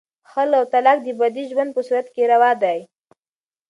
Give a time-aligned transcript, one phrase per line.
[0.31, 2.79] خلع او طلاق د بدې ژوند په صورت کې روا دي.